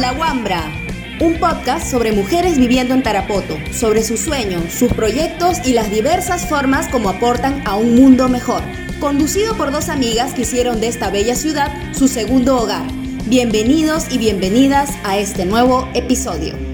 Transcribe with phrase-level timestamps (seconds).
[0.00, 0.72] Habla Guambra,
[1.20, 6.48] un podcast sobre mujeres viviendo en Tarapoto, sobre sus sueños, sus proyectos y las diversas
[6.48, 8.62] formas como aportan a un mundo mejor.
[8.98, 12.86] Conducido por dos amigas que hicieron de esta bella ciudad su segundo hogar.
[13.26, 16.69] Bienvenidos y bienvenidas a este nuevo episodio.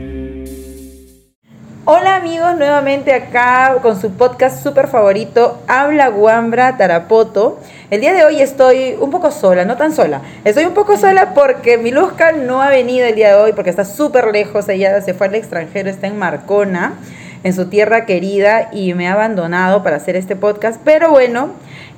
[1.89, 7.61] Hola amigos, nuevamente acá con su podcast súper favorito, Habla Guambra Tarapoto.
[7.93, 10.21] El día de hoy estoy un poco sola, no tan sola.
[10.45, 13.85] Estoy un poco sola porque Miluska no ha venido el día de hoy porque está
[13.85, 14.69] súper lejos.
[14.69, 16.95] Ella se fue al extranjero, está en Marcona,
[17.45, 20.81] en su tierra querida, y me ha abandonado para hacer este podcast.
[20.85, 21.51] Pero bueno,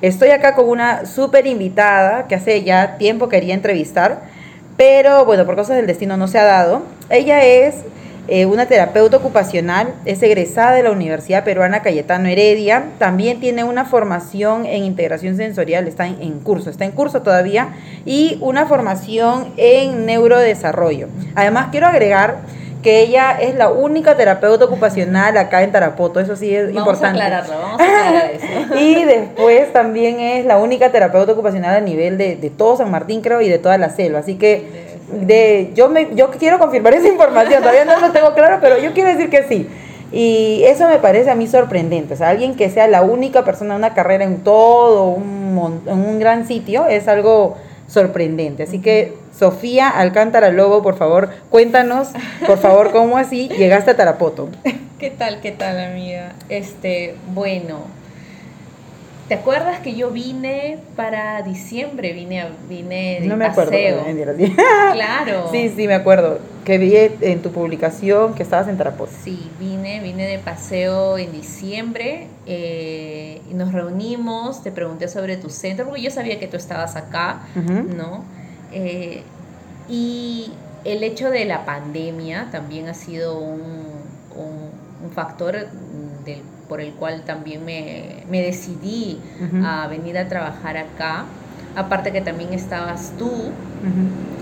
[0.03, 4.19] estoy acá con una súper invitada que hace ya tiempo quería entrevistar.
[4.77, 6.83] Pero bueno, por cosas del destino no se ha dado.
[7.09, 7.73] Ella es
[8.31, 13.85] eh, una terapeuta ocupacional, es egresada de la Universidad Peruana Cayetano Heredia, también tiene una
[13.85, 17.69] formación en integración sensorial, está en, curso, está en curso todavía,
[18.05, 21.07] y una formación en neurodesarrollo.
[21.33, 22.37] Además, quiero agregar
[22.83, 27.19] que ella es la única terapeuta ocupacional acá en Tarapoto, eso sí es importante.
[27.19, 28.75] Vamos a aclararlo, vamos a aclarar eso.
[28.79, 33.21] y después también es la única terapeuta ocupacional a nivel de, de todo San Martín,
[33.21, 34.19] creo, y de toda la selva.
[34.19, 38.57] Así que de yo me yo quiero confirmar esa información, todavía no lo tengo claro,
[38.61, 39.67] pero yo quiero decir que sí.
[40.11, 43.75] Y eso me parece a mí sorprendente, o sea, alguien que sea la única persona
[43.75, 48.63] en una carrera en todo un, en un gran sitio es algo sorprendente.
[48.63, 52.09] Así que Sofía Alcántara Lobo, por favor, cuéntanos,
[52.45, 54.49] por favor, cómo así llegaste a Tarapoto.
[54.99, 56.33] ¿Qué tal, qué tal, amiga?
[56.49, 57.79] Este, bueno,
[59.29, 62.13] ¿Te acuerdas que yo vine para diciembre?
[62.13, 64.01] Vine, vine de no me paseo.
[64.01, 64.35] acuerdo.
[64.93, 65.49] claro.
[65.51, 66.39] Sí, sí, me acuerdo.
[66.65, 69.11] Que vi en tu publicación que estabas en Tarapoto.
[69.23, 74.63] Sí, vine, vine de paseo en diciembre eh, y nos reunimos.
[74.63, 78.23] Te pregunté sobre tu centro porque yo sabía que tú estabas acá, ¿no?
[78.71, 79.21] Eh,
[79.87, 80.51] y
[80.85, 83.61] el hecho de la pandemia también ha sido un,
[84.35, 84.71] un,
[85.03, 85.55] un factor
[86.25, 89.19] del por el cual también me, decidí
[89.65, 91.25] a venir a trabajar acá.
[91.75, 93.51] Aparte que también estabas tú.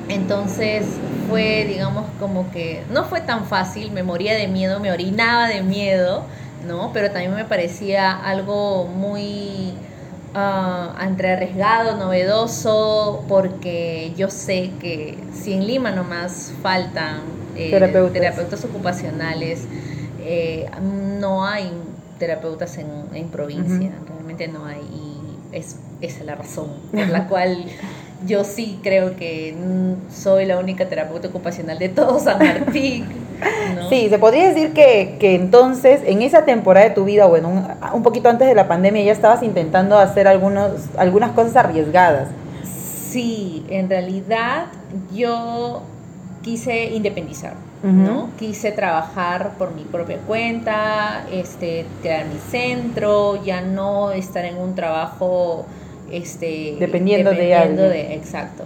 [0.10, 0.86] Entonces
[1.30, 5.64] fue, digamos, como que no fue tan fácil, me moría de miedo, me orinaba de
[5.64, 6.24] miedo,
[6.68, 6.92] ¿no?
[6.94, 9.74] Pero también me parecía algo muy
[10.34, 17.22] uh, entre arriesgado, novedoso, porque yo sé que si en Lima nomás faltan
[17.56, 18.64] eh, terapeutas.
[18.64, 19.66] ocupacionales,
[20.20, 20.70] eh,
[21.20, 21.72] no hay
[22.20, 27.28] terapeutas en, en provincia, realmente no hay, y es, esa es la razón por la
[27.28, 27.66] cual
[28.26, 29.56] yo sí creo que
[30.12, 33.06] soy la única terapeuta ocupacional de todo San Martín.
[33.88, 37.68] Sí, se podría decir que, que, entonces en esa temporada de tu vida, bueno, un,
[37.94, 42.30] un, poquito antes de la pandemia, ya estabas intentando hacer algunos, algunas cosas arriesgadas.
[42.64, 44.66] Sí, en realidad
[45.14, 45.84] yo
[46.42, 48.30] quise independizarme, ¿no?
[48.40, 54.76] Quise trabajar por mi propia cuenta, este, crear mi centro, ya no estar en un
[54.76, 55.66] trabajo
[56.12, 58.64] este, dependiendo, dependiendo de, de exacto.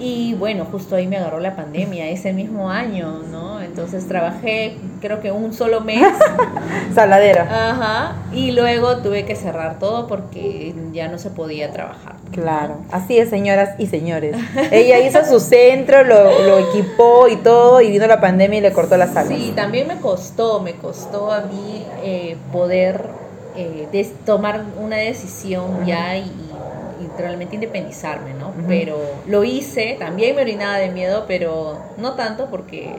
[0.00, 3.60] Y bueno, justo ahí me agarró la pandemia, ese mismo año, ¿no?
[3.60, 6.12] Entonces trabajé creo que un solo mes.
[6.94, 7.70] Saladera.
[7.70, 8.16] Ajá.
[8.32, 12.16] Y luego tuve que cerrar todo porque ya no se podía trabajar.
[12.32, 14.36] Claro, así es, señoras y señores.
[14.70, 18.72] Ella hizo su centro, lo, lo, equipó y todo, y vino la pandemia y le
[18.72, 19.28] cortó las alas.
[19.28, 23.06] Sí, también me costó, me costó a mí eh, poder
[23.56, 26.30] eh, tomar una decisión ya y
[27.18, 28.52] realmente independizarme, ¿no?
[28.66, 32.94] Pero lo hice, también me orinaba de miedo, pero no tanto porque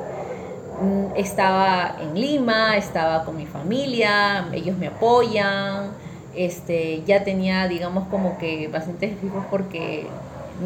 [0.81, 5.91] mm, estaba en Lima, estaba con mi familia, ellos me apoyan,
[6.35, 10.07] este, ya tenía, digamos, como que bastantes hijos porque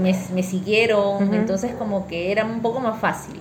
[0.02, 3.40] me, me siguieron, entonces como que era un poco más fácil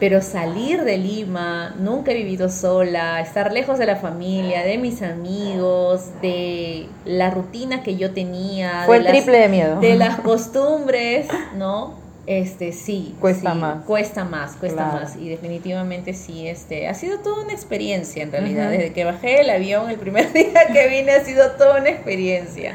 [0.00, 5.02] pero salir de Lima, nunca he vivido sola, estar lejos de la familia, de mis
[5.02, 8.82] amigos, de la rutina que yo tenía.
[8.86, 9.80] Fue el triple de miedo.
[9.80, 11.94] De las costumbres, ¿no?
[12.26, 13.14] Este, sí.
[13.20, 13.84] Cuesta más.
[13.84, 15.16] Cuesta más, cuesta más.
[15.16, 18.70] Y definitivamente sí, este, ha sido toda una experiencia en realidad.
[18.70, 22.74] Desde que bajé el avión el primer día que vine ha sido toda una experiencia.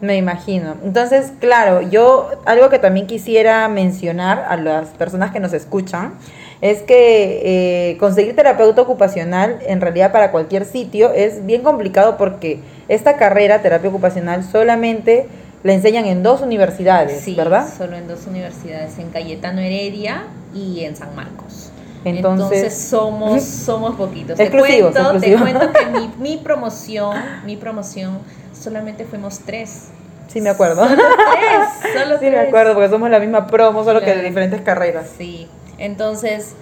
[0.00, 0.76] Me imagino.
[0.84, 6.14] Entonces, claro, yo algo que también quisiera mencionar a las personas que nos escuchan
[6.60, 7.42] es que
[7.90, 13.62] eh, conseguir terapeuta ocupacional en realidad para cualquier sitio es bien complicado porque esta carrera,
[13.62, 15.26] terapia ocupacional, solamente
[15.64, 17.66] la enseñan en dos universidades, sí, ¿verdad?
[17.76, 21.70] Solo en dos universidades, en Cayetano Heredia y en San Marcos.
[22.04, 24.38] Entonces, somos, somos poquitos.
[24.38, 27.16] Exclusivos, te cuento, te cuento que mi, mi promoción,
[27.46, 28.18] mi promoción,
[28.52, 29.88] solamente fuimos tres.
[30.28, 30.86] Sí, me acuerdo.
[30.86, 34.60] Solo tres, solo sí, me acuerdo, porque somos la misma promo, solo que de diferentes
[34.60, 35.06] carreras.
[35.16, 36.54] Sí, Entonces,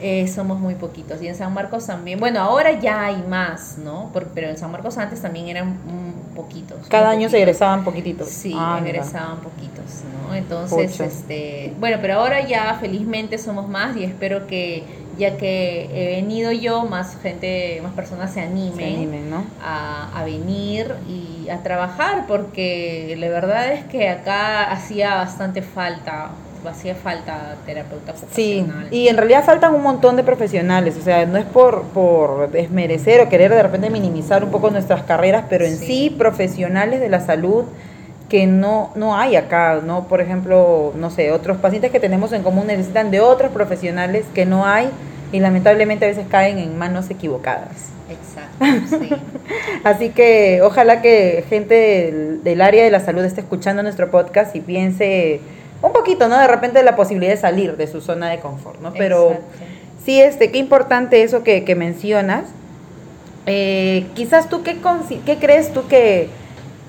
[0.00, 1.20] eh, somos muy poquitos.
[1.22, 4.10] Y en San Marcos también, bueno, ahora ya hay más, ¿no?
[4.34, 5.76] pero en San Marcos antes también eran
[6.34, 6.86] poquitos.
[6.88, 8.28] Cada año se egresaban poquititos.
[8.28, 10.34] Sí, ah, egresaban poquitos, ¿no?
[10.34, 14.84] Entonces, este, bueno, pero ahora ya felizmente somos más y espero que
[15.18, 21.48] ya que he venido yo, más gente, más personas se animen, a, a, venir y
[21.48, 26.30] a trabajar, porque la verdad es que acá hacía bastante falta
[26.66, 31.38] hacía falta terapeuta Sí, y en realidad faltan un montón de profesionales, o sea, no
[31.38, 35.76] es por, por desmerecer o querer de repente minimizar un poco nuestras carreras, pero en
[35.76, 37.64] sí, profesionales de la salud
[38.28, 40.06] que no, no hay acá, ¿no?
[40.06, 44.44] Por ejemplo, no sé, otros pacientes que tenemos en común necesitan de otros profesionales que
[44.44, 44.90] no hay
[45.32, 47.90] y lamentablemente a veces caen en manos equivocadas.
[48.10, 49.14] Exacto, sí.
[49.84, 54.54] Así que ojalá que gente del, del área de la salud esté escuchando nuestro podcast
[54.56, 55.40] y piense
[55.82, 56.38] un poquito, ¿no?
[56.38, 58.92] De repente la posibilidad de salir de su zona de confort, ¿no?
[58.92, 59.36] Pero
[60.04, 62.44] sí, este, qué importante eso que, que mencionas.
[63.46, 64.78] Eh, quizás tú, ¿qué,
[65.24, 66.28] ¿qué crees tú que,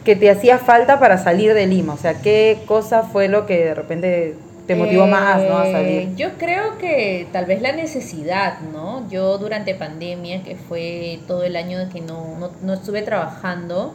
[0.03, 1.93] que, te hacía falta para salir de Lima?
[1.93, 4.35] O sea, ¿qué cosa fue lo que de repente
[4.67, 5.57] te motivó más, ¿no?
[5.57, 6.01] A salir.
[6.01, 9.09] Eh, yo creo que tal vez la necesidad, ¿no?
[9.09, 13.93] Yo durante pandemia, que fue todo el año que no, no, no estuve trabajando,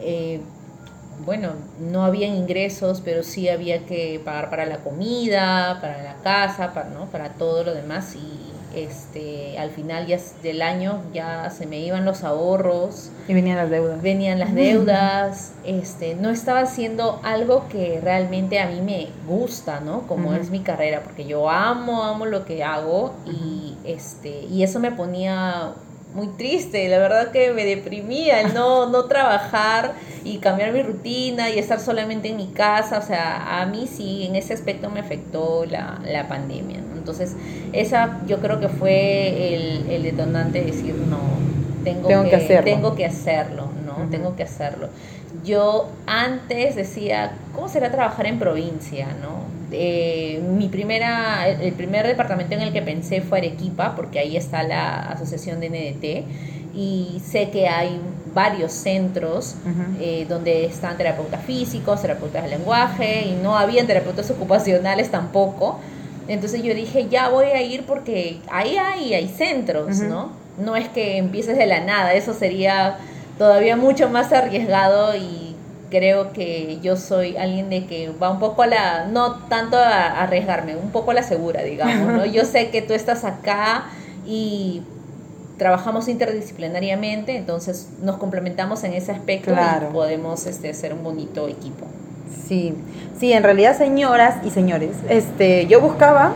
[0.00, 0.40] eh,
[1.24, 6.72] bueno, no habían ingresos, pero sí había que pagar para la comida, para la casa,
[6.74, 7.06] para, ¿no?
[7.06, 8.46] para todo lo demás y
[8.76, 13.10] este, al final ya del año ya se me iban los ahorros.
[13.26, 14.02] Y venían las deudas.
[14.02, 20.06] Venían las deudas, este, no estaba haciendo algo que realmente a mí me gusta, ¿no?
[20.06, 24.78] Como es mi carrera, porque yo amo, amo lo que hago y, este, y eso
[24.78, 25.72] me ponía
[26.16, 29.92] muy triste, la verdad que me deprimía el no, no trabajar
[30.24, 34.24] y cambiar mi rutina y estar solamente en mi casa, o sea, a mí sí,
[34.24, 37.36] en ese aspecto me afectó la, la pandemia, entonces
[37.72, 41.20] esa yo creo que fue el, el detonante de decir, no,
[41.86, 42.64] tengo, que, hacerlo.
[42.64, 44.08] Tengo que hacerlo, ¿no?
[44.10, 44.88] Tengo que hacerlo.
[45.44, 49.55] Yo antes decía, ¿cómo será trabajar en provincia, no?
[49.72, 54.62] Eh, mi primera, el primer departamento en el que pensé fue Arequipa, porque ahí está
[54.62, 58.00] la asociación de NDT y sé que hay
[58.34, 59.56] varios centros
[59.98, 65.80] eh, donde están terapeutas físicos, terapeutas de lenguaje y no habían terapeutas ocupacionales tampoco.
[66.28, 70.32] Entonces yo dije, ya voy a ir porque ahí hay, hay centros, ¿no?
[70.58, 72.98] No es que empieces de la nada, eso sería
[73.38, 75.45] todavía mucho más arriesgado y
[75.90, 80.22] creo que yo soy alguien de que va un poco a la, no tanto a
[80.22, 82.24] arriesgarme, un poco a la segura, digamos, ¿no?
[82.36, 83.84] Yo sé que tú estás acá
[84.26, 84.82] y
[85.58, 91.86] trabajamos interdisciplinariamente, entonces nos complementamos en ese aspecto y podemos este, ser un bonito equipo.
[92.46, 92.74] Sí,
[93.18, 96.34] sí, en realidad señoras y señores, este, yo buscaba,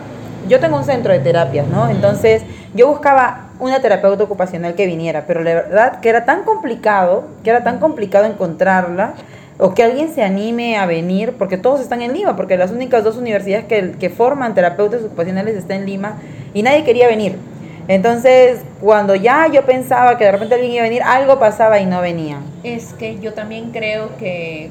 [0.48, 1.90] yo tengo un centro de terapias, ¿no?
[1.90, 2.42] Entonces
[2.74, 7.50] yo buscaba una terapeuta ocupacional que viniera, pero la verdad que era tan complicado, que
[7.50, 9.14] era tan complicado encontrarla,
[9.58, 13.04] o que alguien se anime a venir, porque todos están en Lima, porque las únicas
[13.04, 16.14] dos universidades que, que forman terapeutas ocupacionales están en Lima
[16.54, 17.36] y nadie quería venir.
[17.86, 21.86] Entonces, cuando ya yo pensaba que de repente alguien iba a venir, algo pasaba y
[21.86, 22.38] no venía.
[22.62, 24.70] Es que yo también creo que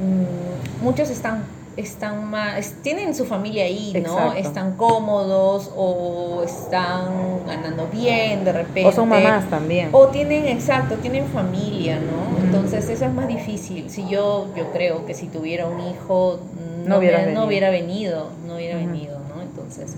[0.00, 1.42] mm, muchos están
[1.78, 4.32] están más, tienen su familia ahí, ¿no?
[4.32, 8.86] Están cómodos o están ganando bien de repente.
[8.86, 9.90] O son mamás también.
[9.92, 12.44] O tienen, exacto, tienen familia, ¿no?
[12.44, 13.88] Entonces eso es más difícil.
[13.90, 16.40] Si yo, yo creo que si tuviera un hijo,
[16.84, 19.40] no, hubiera, no hubiera venido, no hubiera venido, ¿no?
[19.40, 19.94] Entonces,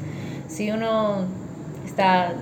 [0.49, 1.25] si uno
[1.87, 2.34] está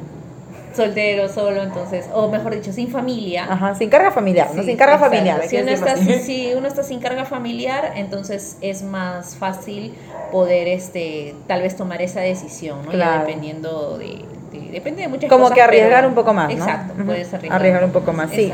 [0.74, 3.46] soltero, solo, entonces, o mejor dicho, sin familia.
[3.50, 4.62] Ajá, sin carga familiar, ¿no?
[4.62, 5.42] Sin carga familiar.
[5.46, 9.94] Si uno, está, si uno está sin carga familiar, entonces es más fácil
[10.30, 12.92] poder, este, tal vez tomar esa decisión, ¿no?
[12.92, 14.24] Ya dependiendo de,
[14.70, 15.50] depende de muchas Como cosas.
[15.50, 17.60] Como que arriesgar un poco más, Exacto, puedes arriesgar.
[17.60, 18.52] Arriesgar un poco más, sí.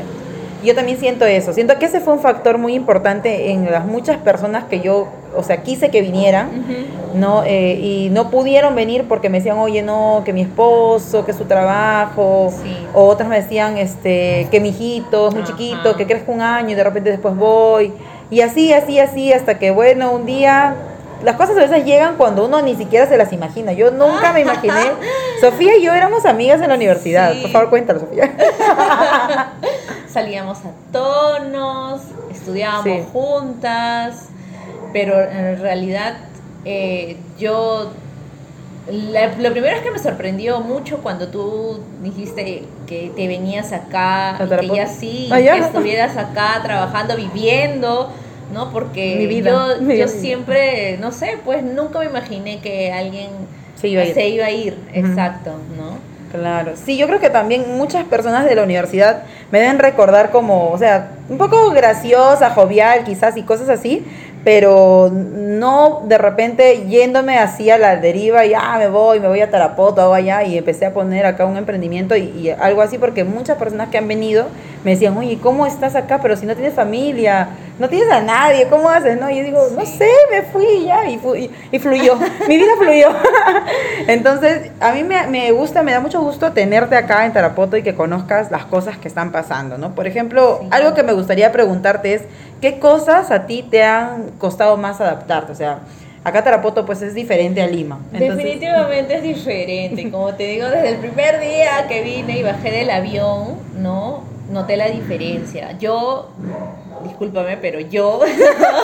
[0.63, 1.53] Yo también siento eso.
[1.53, 5.43] Siento que ese fue un factor muy importante en las muchas personas que yo, o
[5.43, 6.49] sea, quise que vinieran,
[7.13, 7.43] ¿no?
[7.43, 11.45] Eh, y no pudieron venir porque me decían, oye, no, que mi esposo, que su
[11.45, 12.51] trabajo.
[12.93, 16.71] O otras me decían, este, que mi hijito es muy chiquito, que crezca un año
[16.71, 17.93] y de repente después voy.
[18.29, 20.75] Y así, así, así, hasta que, bueno, un día
[21.23, 23.73] las cosas a veces llegan cuando uno ni siquiera se las imagina.
[23.73, 24.91] Yo nunca me imaginé.
[25.41, 27.33] Sofía y yo éramos amigas en la universidad.
[27.41, 28.31] Por favor, cuéntalo, Sofía.
[30.15, 32.01] salíamos a tonos,
[32.31, 34.29] estudiábamos juntas,
[34.95, 36.15] pero en realidad
[36.63, 37.91] eh, yo
[38.89, 44.67] lo primero es que me sorprendió mucho cuando tú dijiste que te venías acá, que
[44.69, 48.09] ya sí, ah, que estuvieras acá trabajando, viviendo,
[48.53, 48.71] ¿no?
[48.71, 53.31] Porque yo, yo siempre, no sé, pues nunca me imaginé que alguien
[53.75, 54.13] se iba a ir.
[54.13, 56.15] Se iba a ir, exacto, ¿no?
[56.31, 60.69] Claro, sí, yo creo que también muchas personas de la universidad me deben recordar como,
[60.69, 64.05] o sea, un poco graciosa, jovial quizás y cosas así,
[64.45, 69.41] pero no de repente yéndome así a la deriva y ah, me voy, me voy
[69.41, 72.99] a Tarapoto, hago allá y empecé a poner acá un emprendimiento y, y algo así
[72.99, 74.45] porque muchas personas que han venido
[74.85, 76.19] me decían, oye, ¿cómo estás acá?
[76.21, 77.49] Pero si no tienes familia,
[77.79, 79.19] no tienes a nadie, ¿cómo haces?
[79.19, 82.71] No, y yo digo, no sé, me fui ya y, fui, y fluyó, mi vida
[82.77, 83.07] fluyó.
[84.07, 87.81] Entonces, a mí me, me, gusta, me da mucho gusto tenerte acá en Tarapoto y
[87.81, 89.95] que conozcas las cosas que están pasando, ¿no?
[89.95, 90.67] Por ejemplo, sí.
[90.69, 92.21] algo que me gustaría preguntarte es,
[92.61, 95.51] ¿qué cosas a ti te han costado más adaptarte?
[95.51, 95.79] O sea,
[96.23, 98.01] acá Tarapoto pues es diferente a Lima.
[98.13, 98.37] Entonces...
[98.37, 102.91] Definitivamente es diferente, como te digo, desde el primer día que vine y bajé del
[102.91, 104.34] avión, ¿no?
[104.49, 105.77] Noté la diferencia.
[105.77, 106.29] Yo,
[107.03, 108.21] discúlpame, pero yo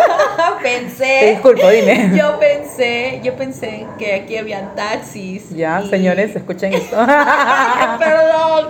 [0.64, 1.18] pensé.
[1.20, 2.12] Te disculpo, dime.
[2.18, 5.50] Yo pensé, yo pensé que aquí habían taxis.
[5.52, 5.90] Ya, y...
[5.90, 6.96] señores, escuchen esto.
[8.00, 8.70] Perdón.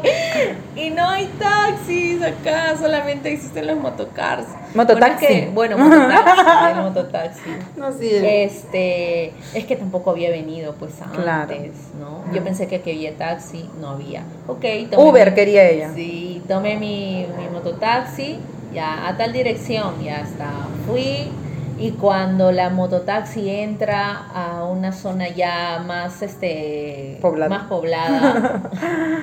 [0.76, 4.46] Y no hay taxis acá, solamente existen los motocars.
[4.74, 5.26] Mototaxi.
[5.26, 7.50] Bueno, es que, bueno mototaxi, el mototaxi.
[7.76, 8.10] No, sí.
[8.12, 11.54] Este, es que tampoco había venido pues antes, claro.
[12.00, 12.34] ¿no?
[12.34, 14.24] Yo pensé que aquí había taxi, no había.
[14.48, 14.66] Ok,
[14.98, 15.92] Uber mi, quería ella.
[15.94, 18.40] Sí, tomé mi, mi mototaxi,
[18.74, 20.52] ya a tal dirección, ya está.
[20.86, 21.30] Fui
[21.78, 27.50] y cuando la mototaxi entra a una zona ya más este poblada.
[27.50, 28.62] más poblada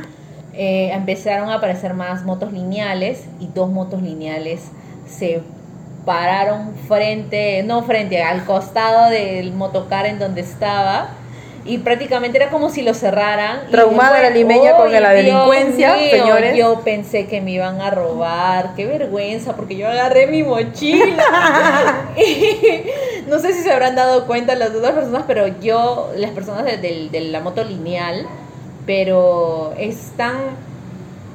[0.52, 4.71] eh, empezaron a aparecer más motos lineales y dos motos lineales
[5.07, 5.40] se
[6.05, 11.11] pararon frente, no frente, al costado del motocar en donde estaba
[11.69, 13.71] y prácticamente era como si lo cerraran.
[13.71, 16.57] Traumada la limeña con la delincuencia, mío, señores.
[16.57, 22.07] Yo pensé que me iban a robar, qué vergüenza, porque yo agarré mi mochila.
[23.29, 26.79] no sé si se habrán dado cuenta las otras personas, pero yo, las personas de,
[26.79, 28.27] de, de la moto lineal,
[28.87, 30.37] pero es tan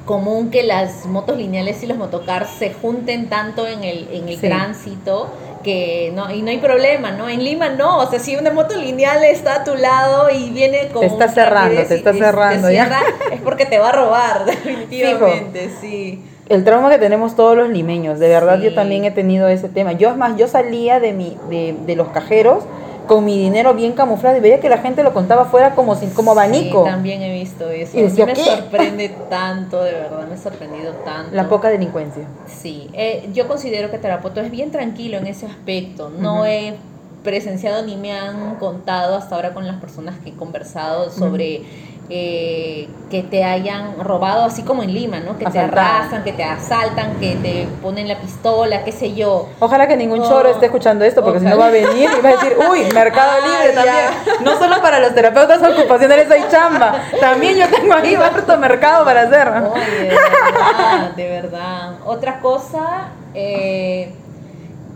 [0.04, 4.38] común que las motos lineales y los motocars se junten tanto en el, en el
[4.38, 4.46] sí.
[4.48, 5.30] tránsito
[5.64, 7.28] que no, y no hay problema, ¿no?
[7.28, 10.88] En Lima no, o sea, si una moto lineal está a tu lado y viene
[10.92, 11.00] con...
[11.00, 13.02] Te está cerrando, te está cerrando te ya.
[13.32, 15.80] Es porque te va a robar, definitivamente, Fijo.
[15.80, 16.24] sí.
[16.48, 18.66] El trauma que tenemos todos los limeños, de verdad sí.
[18.66, 19.92] yo también he tenido ese tema.
[19.92, 22.64] Yo es más, yo salía de, mi, de, de los cajeros
[23.06, 26.10] con mi dinero bien camuflado y veía que la gente lo contaba fuera como sin,
[26.10, 26.84] como abanico.
[26.84, 27.98] Sí, también he visto eso.
[27.98, 28.44] Y decía, me ¿qué?
[28.44, 31.34] sorprende tanto, de verdad, me ha sorprendido tanto.
[31.34, 32.24] La poca delincuencia.
[32.46, 36.10] Sí, eh, yo considero que Tarapoto es bien tranquilo en ese aspecto.
[36.10, 36.48] No uh -huh.
[36.48, 36.74] he
[37.22, 41.60] presenciado ni me han contado hasta ahora con las personas que he conversado sobre...
[41.60, 45.38] Uh -huh eh, que te hayan robado, así como en Lima, ¿no?
[45.38, 49.48] Que te arrasan, que te asaltan, que te ponen la pistola, qué sé yo.
[49.58, 51.50] Ojalá que ningún choro esté escuchando esto, porque Ojalá.
[51.50, 54.44] si no va a venir y va a decir, uy, Mercado Libre también.
[54.44, 59.22] No solo para los terapeutas ocupacionales hay chamba, también yo tengo ahí harto mercado para
[59.22, 59.48] hacer.
[59.48, 61.92] Oye, de verdad, de verdad.
[62.04, 64.12] Otra cosa eh,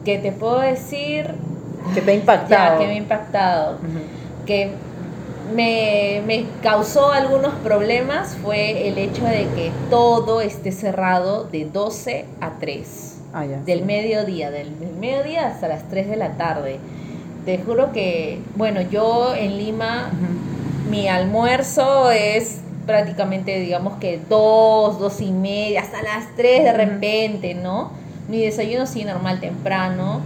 [0.04, 1.34] que te puedo decir...
[1.94, 2.72] Que te ha impactado.
[2.74, 3.72] Ya, que me ha impactado.
[3.76, 4.44] Uh -huh.
[4.44, 4.72] Que
[5.54, 12.24] me, me, causó algunos problemas fue el hecho de que todo esté cerrado de 12
[12.40, 13.14] a 3.
[13.32, 13.84] Ah, ya, del sí.
[13.84, 16.78] mediodía, del, del, mediodía hasta las 3 de la tarde.
[17.44, 20.90] Te juro que, bueno, yo en Lima, uh -huh.
[20.90, 27.54] mi almuerzo es prácticamente, digamos que 2, 2 y media, hasta las 3 de repente,
[27.54, 27.92] ¿no?
[28.28, 30.20] Mi desayuno sí normal temprano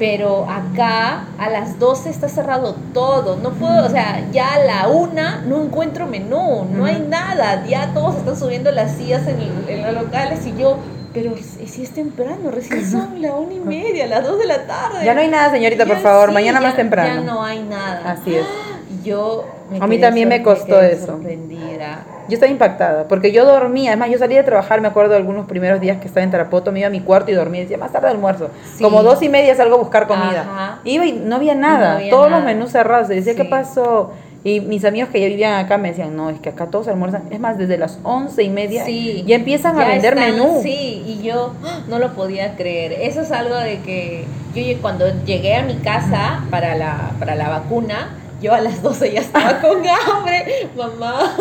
[0.00, 4.88] pero acá a las 12 está cerrado todo, no puedo, o sea, ya a la
[4.88, 9.38] una no encuentro menú, no hay nada, ya todos están subiendo las sillas en,
[9.68, 10.78] en los locales y yo,
[11.12, 15.04] pero si es temprano, recién son la una y media, las dos de la tarde.
[15.04, 17.20] Ya no hay nada, señorita, por favor, sí, mañana ya, más temprano.
[17.20, 18.12] Ya no hay nada.
[18.12, 18.46] Así es.
[19.04, 19.44] Yo
[19.78, 21.08] a mí también me costó eso.
[21.08, 22.06] Sorprendida.
[22.30, 25.46] Yo estaba impactada, porque yo dormía, además yo salía de trabajar, me acuerdo de algunos
[25.46, 27.92] primeros días que estaba en Tarapoto, me iba a mi cuarto y dormía, decía, más
[27.92, 28.48] tarde almuerzo.
[28.76, 28.82] Sí.
[28.82, 30.42] Como dos y media salgo a buscar comida.
[30.42, 30.78] Ajá.
[30.84, 32.42] Iba y no había nada, no había todos nada.
[32.42, 33.38] los menús cerrados, y decía, Sí.
[33.38, 34.12] ¿qué pasó?
[34.42, 37.24] Y mis amigos que ya vivían acá me decían, no, es que acá todos almuerzan,
[37.30, 40.60] es más, desde las once y media Sí, ya empiezan a vender están, menú.
[40.62, 41.80] Sí, y yo ¡ah!
[41.88, 42.92] no lo podía creer.
[43.02, 47.50] Eso es algo de que yo cuando llegué a mi casa para la, para la
[47.50, 50.68] vacuna, yo a las 12 ya estaba con hambre.
[50.76, 51.36] Mamá,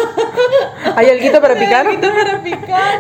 [0.96, 1.88] ¿Hay alguito para picar?
[1.88, 3.00] algo para picar.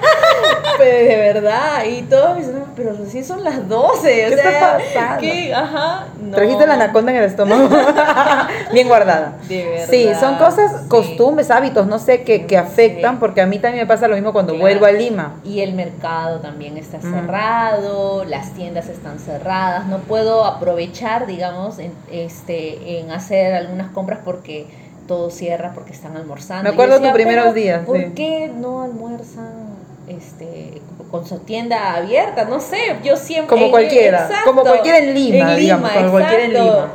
[0.77, 3.97] Pero de verdad, y todos mis pero recién son las 12.
[3.97, 5.21] O ¿Qué está sea, pasando?
[5.21, 5.53] ¿qué?
[5.53, 6.05] Ajá.
[6.21, 6.35] No.
[6.35, 7.67] Trajiste la anaconda en el estómago,
[8.71, 9.33] bien guardada.
[9.47, 9.87] De verdad.
[9.89, 10.87] Sí, son cosas, sí.
[10.87, 13.17] costumbres, hábitos, no sé, que, que afectan, Sí.
[13.19, 14.61] porque a mí también me pasa lo mismo cuando Claro.
[14.61, 15.33] vuelvo a Lima.
[15.43, 17.09] Y el mercado también está Ujú.
[17.11, 24.19] cerrado, las tiendas están cerradas, no puedo aprovechar, digamos, en, este, en hacer algunas compras
[24.23, 24.65] porque
[25.07, 26.63] todo cierra porque están almorzando.
[26.63, 28.11] Me acuerdo tus primeros "Pero, días, ¿Por sí.
[28.15, 29.69] qué no almuerzan
[30.07, 30.81] este,
[31.11, 32.45] con su tienda abierta?
[32.45, 33.47] No sé, yo siempre...
[33.57, 36.73] Como cualquiera, como cualquiera en Lima, digamos, como cualquiera en exacto.
[36.75, 36.87] Lima.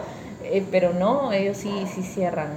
[0.45, 2.49] Eh, pero no, ellos sí, sí cierran.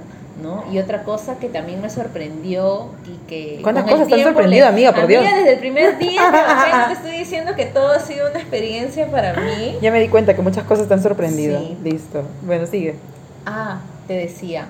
[0.42, 0.62] ¿no?
[0.72, 3.58] Y otra cosa que también me sorprendió y que...
[3.60, 5.24] ¿Cuántas cosas te han sorprendido, le- amiga, por Dios?
[5.24, 6.20] desde el primer día,
[6.86, 9.76] te estoy diciendo que todo ha sido una experiencia para mí.
[9.82, 11.58] Ya me di cuenta que muchas cosas te han sorprendido.
[11.58, 11.76] Sí.
[11.82, 12.22] Listo.
[12.42, 12.94] Bueno, sigue.
[13.46, 14.66] Ah, te decía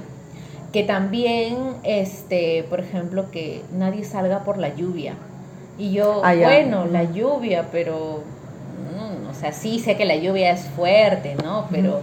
[0.73, 5.15] que también, este, por ejemplo, que nadie salga por la lluvia.
[5.79, 8.23] Y yo, Ah, bueno, la lluvia, pero,
[8.95, 11.67] mm, o sea, sí sé que la lluvia es fuerte, ¿no?
[11.71, 12.03] Pero,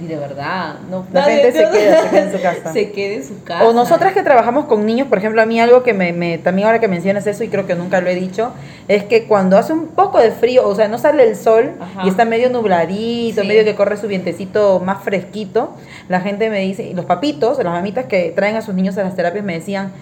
[0.00, 1.06] y, y de verdad, no.
[1.12, 2.72] La gente se queda, se queda en su casa.
[2.72, 3.64] Se queda en su casa.
[3.68, 6.66] O nosotras que trabajamos con niños, por ejemplo, a mí algo que me, me- también
[6.66, 8.52] ahora que mencionas eso y creo que nunca lo he dicho,
[8.88, 12.02] es que cuando hace un poco de frío, o sea, no sale el sol Ajá.
[12.04, 13.46] y está medio nubladito, Sí.
[13.48, 15.74] medio que corre su vientecito más fresquito,
[16.08, 19.02] la gente me dice, y los papitos, las mamitas que traen a sus niños a
[19.04, 19.92] las terapias me decían,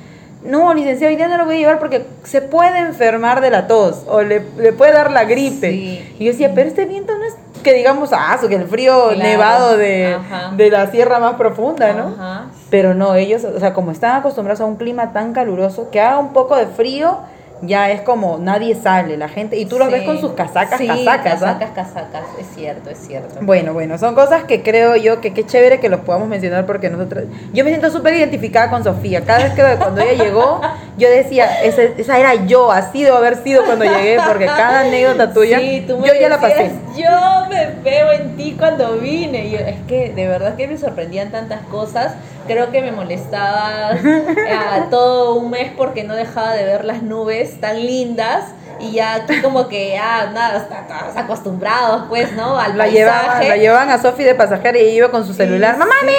[0.45, 3.67] no, licenciado, hoy día no lo voy a llevar porque se puede enfermar de la
[3.67, 5.69] tos o le, le puede dar la gripe.
[5.73, 6.15] Sí.
[6.21, 9.19] Y yo decía, pero este viento no es que digamos, ah, que el frío Claro.
[9.23, 10.17] nevado de,
[10.57, 12.15] de la sierra más profunda, ¿no?
[12.19, 12.45] Ajá.
[12.71, 16.19] Pero no, ellos, o sea, como están acostumbrados a un clima tan caluroso, que haga
[16.19, 17.19] un poco de frío,
[17.63, 20.87] ya es como nadie sale, la gente, y tú los ves con sus casacas, Sí,
[20.87, 21.59] casacas, ¿ah?
[21.59, 23.37] casacas, casacas, es cierto, es cierto.
[23.43, 26.91] Bueno, bueno, son cosas que creo yo que qué chévere que los podamos mencionar porque
[26.91, 30.61] nosotros, yo me siento súper identificada con Sofía, cada vez que cuando ella llegó,
[30.97, 35.33] yo decía, esa, esa era yo, así debo haber sido cuando llegué, porque cada anécdota
[35.33, 36.65] tuya, Sí, tú me yo ya la pasé.
[36.65, 39.47] decías, Yo me veo en ti cuando vine.
[39.47, 42.15] Y yo, es que de verdad que me sorprendían tantas cosas.
[42.49, 47.61] Creo que me molestaba a todo un mes porque no dejaba de ver las nubes
[47.61, 48.45] tan lindas.
[48.81, 52.59] Y ya aquí como que, ah, nada, estamos acostumbrados, pues, ¿no?
[52.59, 52.93] Al La paisaje.
[52.99, 56.19] llevaban, la llevaban a Sofía de pasajera y iba con su celular, mamá, sí, mira.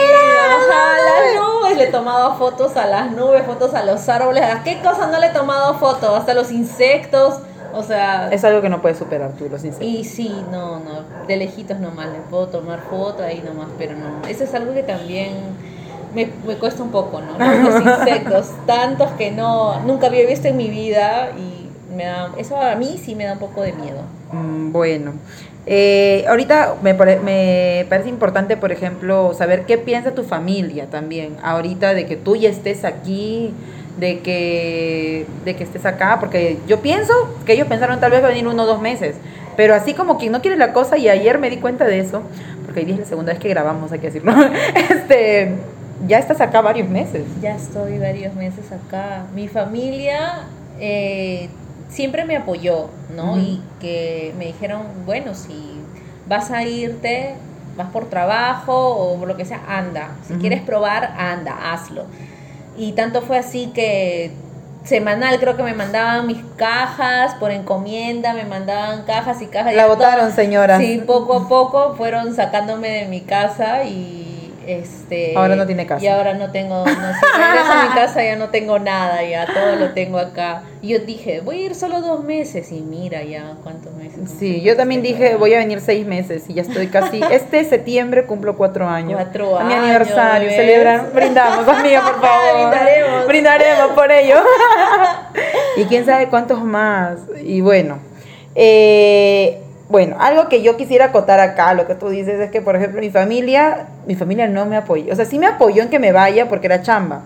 [0.67, 1.77] Las nubes.
[1.77, 4.43] Le tomaba fotos a las nubes, fotos a los árboles.
[4.43, 6.17] ¿A qué cosa no le he tomado fotos?
[6.19, 7.35] Hasta los insectos.
[7.73, 9.87] O sea, Es algo que no puedes superar tú, los insectos.
[9.87, 14.27] y sí, no, no, de lejitos nomás, le puedo tomar foto ahí nomás, pero no,
[14.27, 15.35] eso es algo que también
[16.13, 17.37] me, me cuesta un poco, ¿no?
[17.37, 22.59] Los insectos, tantos que no, nunca había visto en mi vida y me da, eso
[22.59, 24.01] a mí sí me da un poco de miedo.
[24.31, 25.13] Mm, Bueno,
[25.71, 31.35] Eh, ahorita me, pare- me parece importante, por ejemplo, saber qué piensa tu familia también,
[31.43, 33.53] ahorita de que tú ya estés aquí,
[33.99, 37.13] de que, de que estés acá, porque yo pienso
[37.45, 39.15] que ellos pensaron tal vez venir uno o dos meses,
[39.57, 42.23] pero así como quien no quiere la cosa, y ayer me di cuenta de eso,
[42.65, 44.31] porque hoy día es la segunda vez que grabamos, hay que decirlo,
[44.89, 45.51] este,
[46.07, 47.25] ya estás acá varios meses.
[47.41, 49.25] Ya estoy varios meses acá.
[49.33, 50.43] Mi familia
[50.79, 51.49] eh,
[51.89, 53.37] siempre me apoyó, ¿no?
[53.37, 55.81] Y que me dijeron, bueno, si
[56.27, 57.35] vas a irte,
[57.75, 60.11] vas por trabajo o por lo que sea, anda.
[60.27, 62.05] Si quieres probar, anda, hazlo.
[62.77, 64.31] Y tanto fue así que
[64.83, 69.73] semanal creo que me mandaban mis cajas por encomienda, me mandaban cajas y cajas.
[69.73, 70.79] La votaron, señora.
[70.79, 74.28] Sí, poco a poco fueron sacándome de mi casa y
[74.69, 76.03] este Ahora no tiene casa.
[76.03, 79.45] Y ahora no tengo, no sé, regreso a mi casa ya no tengo nada, ya
[79.45, 80.63] todo lo tengo acá.
[80.81, 84.29] Y yo dije, voy a ir solo dos meses y mira ya cuántos meses.
[84.39, 88.25] Sí, yo también dije, voy a venir seis meses y ya estoy casi, este septiembre
[88.25, 89.13] cumplo cuatro años.
[89.21, 90.57] Cuatro A mi años, aniversario, ¿ves?
[90.57, 92.69] celebrar, brindamos, amiga, por favor.
[92.69, 93.27] Brindaremos.
[93.27, 94.35] Brindaremos por ello.
[95.77, 97.19] y quién sabe cuántos más.
[97.43, 97.99] Y bueno,
[98.55, 102.75] eh, bueno, algo que yo quisiera acotar acá, lo que tú dices es que, por
[102.75, 105.11] ejemplo, mi familia, mi familia no me apoyó.
[105.11, 107.23] O sea, sí me apoyó en que me vaya porque era chamba.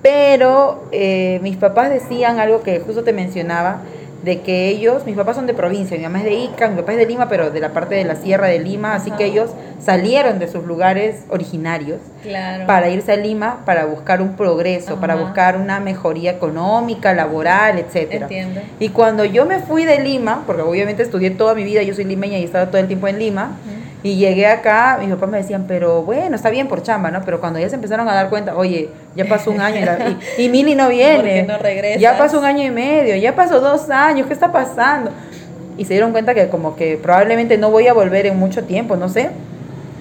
[0.00, 3.82] Pero eh, mis papás decían algo que justo te mencionaba,
[4.24, 6.92] de que ellos, mis papás son de provincia, mi mamá es de Ica, mi papá
[6.92, 9.18] es de Lima, pero de la parte de la sierra de Lima, así Ajá.
[9.18, 9.50] que ellos
[9.80, 12.66] salieron de sus lugares originarios Claro.
[12.66, 18.26] para irse a Lima para buscar un progreso, para buscar una mejoría económica, laboral, etcétera.
[18.26, 18.60] Entiendo.
[18.78, 22.04] Y cuando yo me fui de Lima, porque obviamente estudié toda mi vida, yo soy
[22.04, 23.56] limeña y estaba todo el tiempo en Lima,
[24.04, 27.22] y llegué acá, mis papás me decían, pero bueno, está bien por chamba, ¿no?
[27.24, 29.78] Pero cuando ya se empezaron a dar cuenta, oye, ya pasó un año
[30.36, 31.46] y, y, Mili no viene.
[31.98, 35.12] Ya pasó un año y medio, ya pasó dos años, ¿qué está pasando?
[35.78, 38.96] Y se dieron cuenta que como que probablemente no voy a volver en mucho tiempo,
[38.96, 39.30] no sé.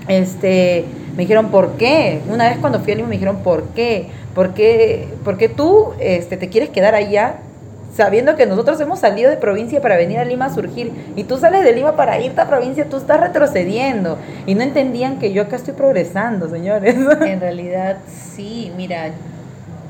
[0.07, 2.21] Este, me dijeron, ¿por qué?
[2.29, 4.07] Una vez cuando fui a Lima me dijeron, ¿por qué?
[4.33, 7.35] ¿Por qué, por qué tú este, te quieres quedar allá
[7.95, 11.37] sabiendo que nosotros hemos salido de provincia para venir a Lima a surgir y tú
[11.37, 15.43] sales de Lima para irte a provincia, tú estás retrocediendo y no entendían que yo
[15.43, 16.95] acá estoy progresando, señores.
[17.21, 19.11] En realidad sí, mira,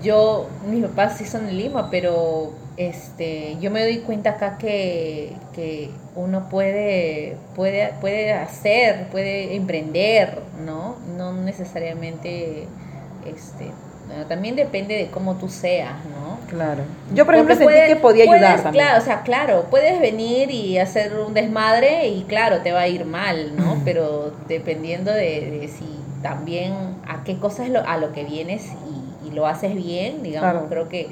[0.03, 5.33] yo, mis papás sí son de Lima, pero este, yo me doy cuenta acá que,
[5.53, 10.95] que uno puede, puede, puede hacer, puede emprender, ¿no?
[11.17, 12.67] No necesariamente,
[13.25, 13.71] este,
[14.27, 16.39] también depende de cómo tú seas, ¿no?
[16.47, 16.83] Claro.
[17.13, 18.85] Yo, por ejemplo, sentí que podía ayudar también.
[18.85, 22.87] Claro, o sea, claro, puedes venir y hacer un desmadre y claro, te va a
[22.87, 23.81] ir mal, ¿no?
[23.85, 25.85] Pero dependiendo de, si
[26.21, 26.73] también
[27.07, 31.07] a qué cosas lo, a lo que vienes y, lo haces bien, digamos, creo que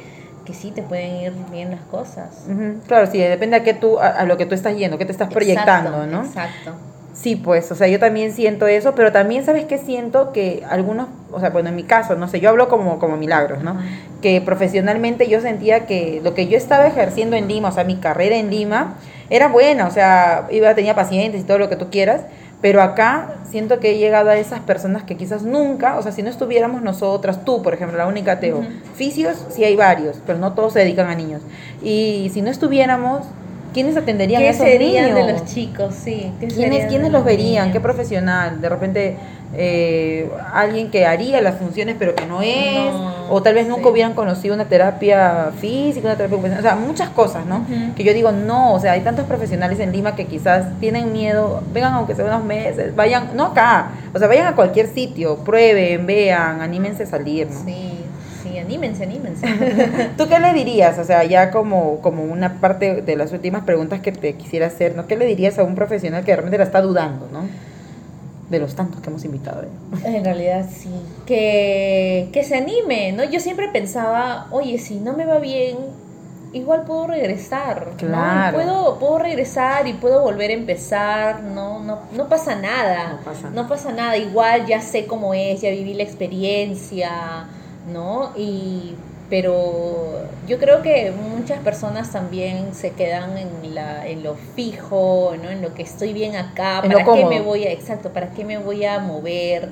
[0.50, 2.48] que sí te pueden ir bien las cosas.
[2.88, 5.32] Claro, sí, depende a qué tú a, lo que tú estás yendo, qué te estás
[5.32, 6.26] proyectando, ¿no?
[6.26, 6.72] Exacto.
[7.14, 10.32] Sí, pues, o sea, yo también siento eso, pero también, ¿sabes qué siento?
[10.32, 13.62] Que algunos, o sea, bueno, en mi caso, no sé, yo hablo como, como milagros,
[13.62, 13.78] ¿no?
[14.24, 17.98] Que profesionalmente yo sentía que lo que yo estaba ejerciendo en Lima, o sea, mi
[17.98, 18.96] carrera en Lima,
[19.30, 22.22] era buena, o sea, iba, tenía pacientes y todo lo que tú quieras,
[22.62, 26.24] pero acá siento que he llegado a esas personas que quizás nunca, o sea, si
[26.24, 28.64] no estuviéramos nosotras, tú, por ejemplo, la única Teo,
[28.96, 31.42] fisios sí hay varios, pero no todos se dedican a niños.
[31.82, 33.26] Y si no estuviéramos,
[33.74, 35.94] ¿Quiénes atenderían a esos serían de los chicos?
[35.94, 36.32] Sí.
[36.40, 37.72] ¿Quiénes, ¿quiénes los verían?
[37.72, 38.62] ¿Qué profesional?
[38.62, 39.18] De repente
[39.56, 42.94] eh, alguien que haría las funciones pero que no es,
[43.30, 47.46] o tal vez nunca hubieran conocido una terapia física, una terapia o sea, muchas cosas,
[47.46, 47.66] ¿no?
[47.96, 51.64] Que yo digo, no, o sea, hay tantos profesionales en Lima que quizás tienen miedo,
[51.74, 56.06] vengan aunque sea unos meses, vayan, no acá, o sea, vayan a cualquier sitio, prueben,
[56.06, 57.64] vean, anímense a salir, ¿no?
[57.66, 57.99] Sí
[58.70, 59.48] anímense, anímense.
[60.18, 61.00] ¿Tú qué le dirías?
[61.00, 64.96] O sea, ya como, como una parte de las últimas preguntas que te quisiera hacer,
[64.96, 65.08] ¿no?
[65.08, 67.48] ¿Qué le dirías a un profesional que realmente la está dudando, ¿no?
[68.50, 69.64] De los tantos que hemos invitado.
[70.04, 70.92] En realidad sí.
[71.26, 73.24] Que, que se anime, ¿no?
[73.24, 75.78] Yo siempre pensaba, oye, si no me va bien,
[76.54, 78.58] igual puedo regresar, claro.
[78.58, 83.14] Puedo, puedo regresar y puedo volver a empezar, no, no, no pasa nada.
[83.14, 87.48] No pasa, no pasa nada, igual ya sé cómo es, ya viví la experiencia,
[87.92, 88.32] ¿no?
[88.38, 88.96] Y,
[89.30, 95.50] pero yo creo que muchas personas también se quedan en, la, en lo fijo, ¿no?
[95.50, 98.58] En lo que estoy bien acá, ¿para qué me voy a, exacto, para qué me
[98.58, 99.70] voy a mover?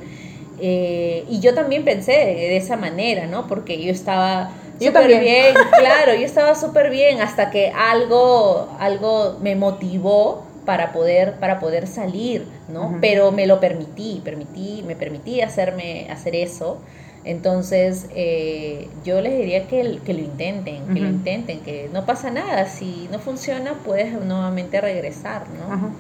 [0.60, 3.47] Eh, y yo también pensé de esa manera, ¿no?
[3.47, 9.56] Porque yo estaba súper bien, claro, yo estaba súper bien hasta que algo, algo me
[9.56, 12.97] motivó para poder, para poder salir, ¿no?
[12.99, 16.80] Pero me lo permití, permití, me permití hacerme, hacer eso.
[17.27, 22.31] Entonces, eh, yo les diría que, que lo intenten, que lo intenten, que no pasa
[22.31, 22.67] nada.
[22.67, 25.91] Si no funciona, puedes nuevamente regresar, ¿no?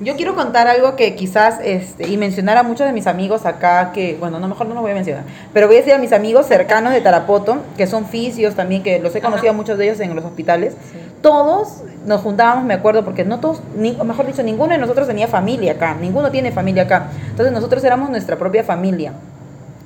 [0.00, 3.92] Yo quiero contar algo que quizás, este, y mencionar a muchos de mis amigos acá,
[3.92, 6.12] que, bueno, no, mejor no lo voy a mencionar, pero voy a decir a mis
[6.12, 9.84] amigos cercanos de Tarapoto, que son fisios también, que los he conocido a muchos de
[9.84, 10.76] ellos en los hospitales.
[11.20, 15.06] Todos nos juntábamos, me acuerdo, porque no todos, ni, o mejor dicho, ninguno de nosotros
[15.06, 17.10] tenía familia acá, ninguno tiene familia acá.
[17.28, 19.12] Entonces nosotros éramos nuestra propia familia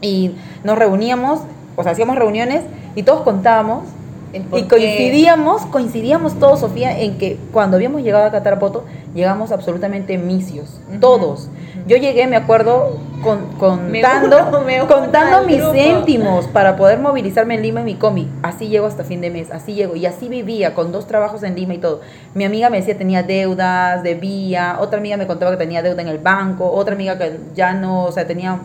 [0.00, 0.32] y
[0.64, 1.40] nos reuníamos,
[1.76, 2.62] o sea, hacíamos reuniones
[2.94, 3.84] y todos contábamos
[4.32, 8.84] y coincidíamos, coincidíamos todos, Sofía, en que cuando habíamos llegado a Catarapoto,
[9.14, 11.48] llegamos absolutamente misios, todos.
[11.86, 14.36] Yo llegué, me acuerdo, con, contando,
[14.86, 18.28] contando mis céntimos para poder movilizarme en Lima en mi comi.
[18.42, 19.96] Así llego hasta fin de mes, así llego.
[19.96, 22.02] Y así vivía, con dos trabajos en Lima y todo.
[22.34, 26.08] Mi amiga me decía tenía deudas, debía, otra amiga me contaba que tenía deuda en
[26.08, 28.58] el banco, otra amiga que ya no, o sea, tenía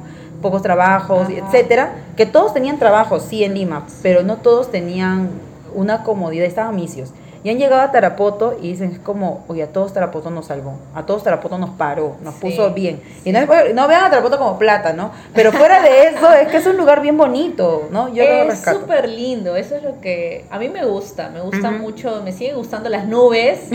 [0.44, 5.32] pocos trabajos, etcétera, que todos tenían trabajos, sí, en Lima, pero no todos tenían
[5.74, 7.10] una comodidad, estaban misios.
[7.44, 10.78] Y han llegado a Tarapoto y dicen, es como, oye, a todos Tarapoto nos salvó,
[10.96, 13.02] a todos Tarapoto nos paró, nos puso bien.
[13.26, 15.12] Y no, no, vean a Tarapoto como plata, ¿no?
[15.34, 18.08] Pero fuera de eso, es que es un lugar bien bonito, ¿no?
[18.14, 22.22] Yo es súper lindo, eso es lo que a mí me gusta, me gusta mucho,
[22.24, 23.68] me siguen gustando las nubes,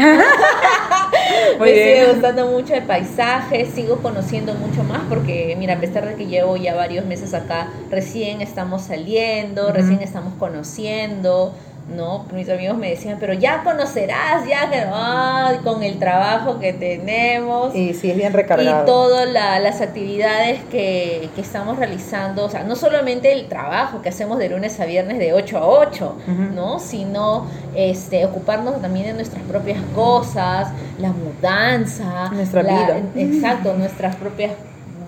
[1.60, 6.14] me sigue gustando mucho el paisaje, sigo conociendo mucho más porque, mira, a pesar de
[6.14, 11.54] que llevo ya varios meses acá, recién estamos saliendo, recién estamos conociendo
[11.94, 12.26] ¿no?
[12.32, 17.74] Mis amigos me decían, pero ya conocerás, ya que con el trabajo que tenemos.
[17.74, 18.82] Y sí, es bien recargado.
[18.82, 24.10] Y todas las actividades que, que, estamos realizando, o sea, no solamente el trabajo que
[24.10, 26.16] hacemos de lunes a viernes de 8 a 8,
[26.54, 26.78] ¿no?
[26.78, 32.30] Sino este, ocuparnos también de nuestras propias cosas, la mudanza.
[32.30, 33.00] Nuestra vida.
[33.16, 34.52] Exacto, nuestras propias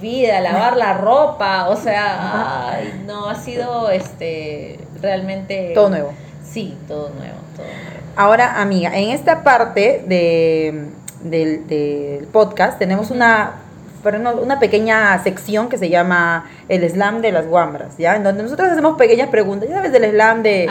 [0.01, 5.73] vidas, lavar la ropa, o sea, ay, no, ha sido este realmente...
[5.75, 6.15] Todo nuevo
[6.53, 8.01] Sí, todo nuevo, todo nuevo.
[8.17, 10.89] Ahora, amiga, en esta parte de,
[11.23, 13.53] del, podcast tenemos una,
[14.43, 18.17] una pequeña sección que se llama el slam de las guambras, ¿ya?
[18.17, 20.69] En donde nosotros hacemos pequeñas preguntas, ya sabes, del slam de,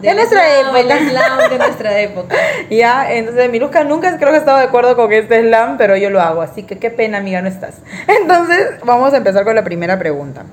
[0.00, 0.80] de nuestra época.
[0.80, 2.34] El slam de nuestra época.
[2.70, 6.08] ya, entonces Miluska nunca creo que ha estado de acuerdo con este slam, pero yo
[6.08, 7.76] lo hago, así que qué pena, amiga, no estás.
[8.08, 10.44] Entonces, vamos a empezar con la primera pregunta.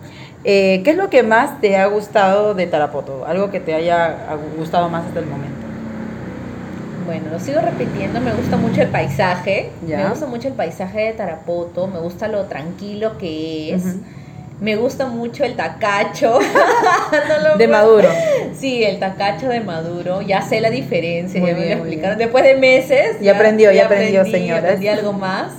[0.48, 3.26] Eh, ¿Qué es lo que más te ha gustado de Tarapoto?
[3.26, 4.16] Algo que te haya
[4.56, 5.66] gustado más hasta el momento.
[7.08, 11.14] Bueno, lo sigo repitiendo, me gusta mucho el paisaje, me gusta mucho el paisaje de
[11.14, 13.84] Tarapoto, me gusta lo tranquilo que es.
[14.62, 16.40] Me gusta mucho el tacacho.
[17.58, 18.08] de Maduro.
[18.58, 20.22] Sí, el tacacho de Maduro.
[20.22, 22.18] Ya sé la diferencia, ya me explicaron.
[22.18, 23.18] Después de meses.
[23.20, 24.60] Ya, aprendió, ya, aprendió, señora.
[24.60, 25.52] Aprendí algo más.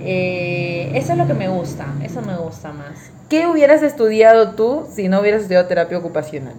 [0.00, 3.13] Eh, eso es lo que me gusta, eso me gusta más.
[3.28, 6.54] ¿Qué hubieras estudiado tú si no hubieras estudiado terapia ocupacional?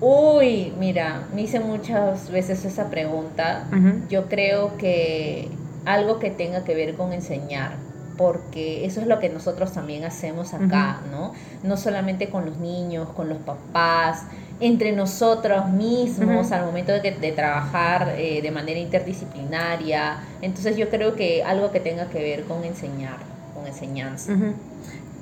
[0.00, 3.66] Uy, mira, me hice muchas veces esa pregunta.
[4.08, 5.48] Yo creo que
[5.84, 7.74] algo que tenga que ver con enseñar,
[8.16, 11.32] porque eso es lo que nosotros también hacemos acá, ¿no?
[11.62, 14.24] No solamente con los niños, con los papás,
[14.60, 20.18] entre nosotros mismos al momento de, de trabajar eh, de manera interdisciplinaria.
[20.40, 23.16] Entonces yo creo que algo que tenga que ver con enseñar,
[23.54, 24.32] con enseñanza.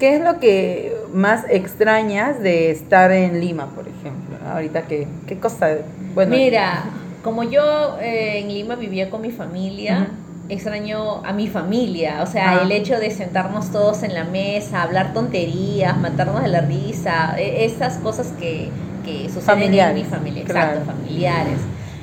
[0.01, 4.39] ¿Qué es lo que más extrañas de estar en Lima, por ejemplo?
[4.51, 5.77] Ahorita, ¿qué, qué cosa?
[6.15, 6.85] Bueno, Mira,
[7.23, 10.09] como yo eh, en Lima vivía con mi familia,
[10.49, 15.13] extraño a mi familia, o sea, el hecho de sentarnos todos en la mesa, hablar
[15.13, 18.71] tonterías, matarnos de la risa, e, esas cosas que,
[19.05, 21.59] que suceden en mi familia, exacto, familiares.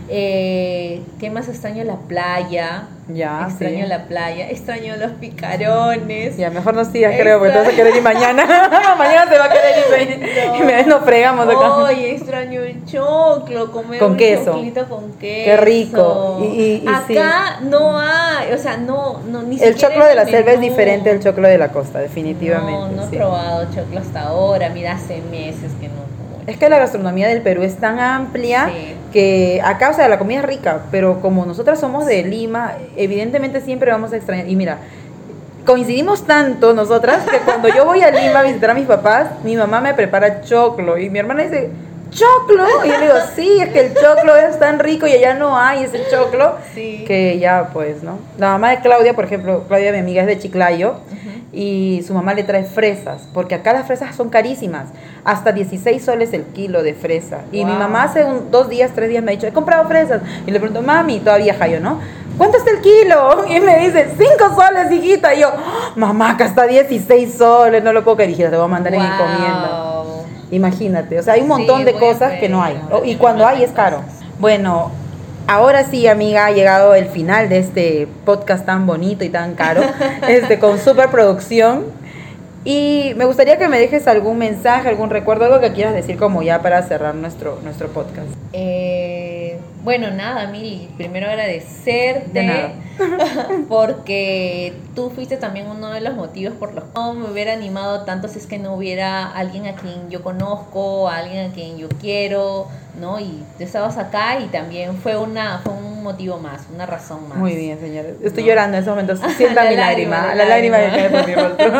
[0.10, 1.84] Eh, ¿Qué más extraño?
[1.84, 2.88] La playa.
[3.10, 6.36] Ya, extraño la playa, extraño los picarones.
[6.36, 8.43] Ya, mejor no sigas, creo, porque te vas a querer ir mañana.
[8.98, 11.88] mañana se va a querer ir y, me, nos fregamos acá.
[11.88, 14.52] Ay, extraño el choclo, comer con un queso.
[14.89, 15.46] con queso.
[15.46, 16.39] Qué rico.
[16.41, 20.60] Y, acá no hay, o sea, no, no ni El choclo de la selva es
[20.60, 22.74] diferente al choclo de la costa, definitivamente.
[22.74, 26.16] No, no he probado choclo hasta ahora, mira, hace meses que no
[26.48, 28.70] es que la gastronomía del Perú es tan amplia
[29.12, 33.60] que acá, o sea, la comida es rica, pero como nosotras somos de Lima, evidentemente
[33.60, 34.48] siempre vamos a extrañar.
[34.48, 34.78] Y mira,
[35.66, 39.58] coincidimos tanto nosotras que cuando yo voy a Lima a visitar a mis papás, mi
[39.58, 41.70] mamá me prepara choclo y mi hermana dice,
[42.10, 42.65] ¿choclo?
[42.86, 45.58] Y yo le digo, sí, es que el choclo es tan rico y allá no
[45.58, 48.20] hay ese choclo que ya, pues, ¿no?
[48.38, 50.96] La mamá de Claudia, por ejemplo, Claudia, mi amiga, es de Chiclayo
[51.52, 54.89] y su mamá le trae fresas, porque acá las fresas son carísimas,
[55.24, 57.39] hasta 16 soles el kilo de fresa.
[57.52, 60.22] Y mi mamá hace un, dos días, tres días me ha dicho, he comprado fresas.
[60.46, 62.00] Y le pregunto, mami, todavía yo, ¿no?
[62.38, 63.46] ¿Cuánto está el kilo?
[63.50, 65.34] Y me dice, 5 soles, hijita.
[65.34, 65.52] Y yo,
[65.96, 69.02] mamá, acá está 16 soles, no lo puedo creer, hijita, te voy a mandar en
[69.02, 69.87] encomienda.
[70.52, 72.80] Imagínate, o sea, hay un montón de cosas que no hay.
[73.06, 74.02] Y cuando hay es caro.
[74.40, 74.92] Bueno,
[75.50, 79.82] Ahora sí, amiga, ha llegado el final de este podcast tan bonito y tan caro,
[80.28, 81.86] este, con superproducción.
[82.66, 86.44] Y me gustaría que me dejes algún mensaje, algún recuerdo, algo que quieras decir como
[86.44, 88.28] ya para cerrar nuestro, nuestro podcast.
[88.52, 89.37] Eh,
[89.88, 92.73] bueno, nada, Mil, primero agradecerte
[93.69, 98.04] porque tú fuiste también uno de los motivos por los que no me hubiera animado
[98.04, 101.88] tanto si es que no hubiera alguien a quien yo conozco, alguien a quien yo
[102.02, 102.67] quiero,
[103.00, 103.20] ¿no?
[103.20, 107.38] Y tú estabas acá y también fue una fue un motivo más, una razón más.
[107.38, 108.16] Muy bien, señores.
[108.24, 109.16] Estoy llorando en ese momento.
[109.38, 111.74] Sienta mi lágrima, la lágrima que cae por mi rostro.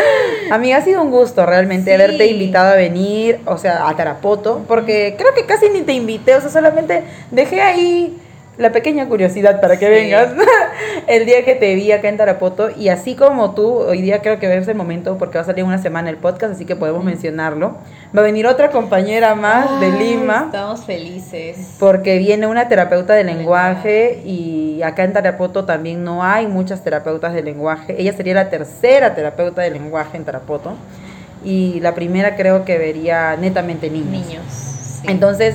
[0.50, 5.14] Amiga, ha sido un gusto realmente haberte invitado a venir, o sea, a Tarapoto, porque
[5.18, 8.18] creo que casi ni te invité, o sea, solamente dejé ahí
[8.58, 10.30] la pequeña curiosidad para que vengas
[11.06, 14.40] el día que te vi acá en Tarapoto y así como tú, hoy día creo
[14.40, 17.04] que es el momento porque va a salir una semana el podcast, así que podemos
[17.04, 17.76] mencionarlo.
[18.16, 20.44] Va a venir otra compañera más de Lima.
[20.46, 21.76] Estamos felices.
[21.78, 27.34] Porque viene una terapeuta de lenguaje y acá en Tarapoto también no hay muchas terapeutas
[27.34, 27.94] de lenguaje.
[27.96, 30.72] Ella sería la tercera terapeuta de lenguaje en Tarapoto
[31.44, 34.10] y la primera creo que vería netamente niños.
[34.10, 35.00] Niños.
[35.04, 35.54] Entonces,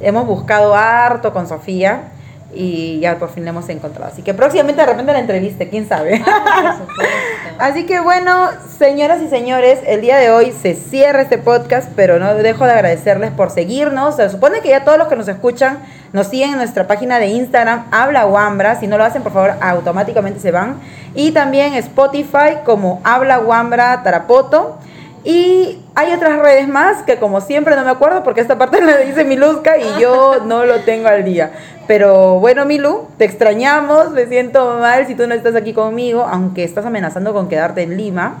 [0.00, 2.10] hemos buscado harto con Sofía
[2.52, 4.10] y ya por fin la hemos encontrado.
[4.12, 6.22] Así que próximamente de repente la entreviste, quién sabe.
[6.26, 6.78] Ah,
[7.58, 12.18] Así que bueno, señoras y señores, el día de hoy se cierra este podcast, pero
[12.18, 14.16] no dejo de agradecerles por seguirnos.
[14.16, 15.78] Se supone que ya todos los que nos escuchan
[16.12, 18.80] nos siguen en nuestra página de Instagram, Habla Wambra.
[18.80, 20.80] Si no lo hacen, por favor, automáticamente se van.
[21.14, 24.78] Y también Spotify como Habla Wambra Tarapoto.
[25.22, 28.96] Y hay otras redes más que como siempre no me acuerdo porque esta parte la
[28.98, 31.52] dice Miluska y yo no lo tengo al día.
[31.86, 36.64] Pero bueno, Milu, te extrañamos, me siento mal si tú no estás aquí conmigo, aunque
[36.64, 38.38] estás amenazando con quedarte en Lima.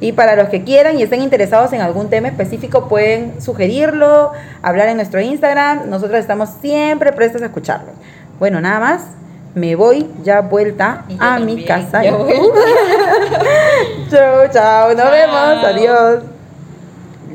[0.00, 4.88] Y para los que quieran y estén interesados en algún tema específico, pueden sugerirlo, hablar
[4.88, 5.88] en nuestro Instagram.
[5.88, 7.92] Nosotros estamos siempre prestos a escucharlo.
[8.40, 9.02] Bueno, nada más.
[9.54, 12.02] Me voy ya vuelta a mi casa.
[14.10, 14.94] chao, chao.
[14.94, 15.64] Nos vemos.
[15.64, 16.22] Adiós.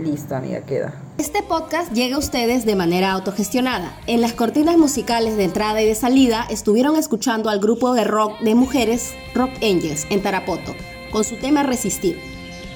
[0.01, 0.93] Listo, amiga, queda.
[1.19, 3.95] Este podcast llega a ustedes de manera autogestionada.
[4.07, 8.39] En las cortinas musicales de entrada y de salida estuvieron escuchando al grupo de rock
[8.41, 10.73] de mujeres Rock Angels en Tarapoto,
[11.11, 12.19] con su tema Resistir.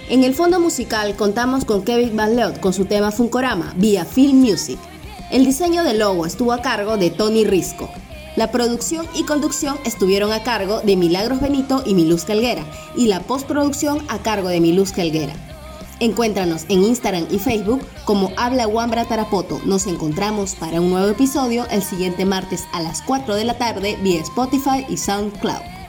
[0.09, 4.39] En el fondo musical contamos con Kevin Van Leot con su tema Funkorama vía Film
[4.39, 4.79] Music.
[5.31, 7.89] El diseño del logo estuvo a cargo de Tony Risco.
[8.41, 13.19] La producción y conducción estuvieron a cargo de Milagros Benito y Miluz Helguera y la
[13.19, 15.35] postproducción a cargo de Miluz Helguera.
[15.99, 19.61] Encuéntranos en Instagram y Facebook como Habla Wambra Tarapoto.
[19.65, 23.95] Nos encontramos para un nuevo episodio el siguiente martes a las 4 de la tarde
[24.01, 25.80] vía Spotify y SoundCloud.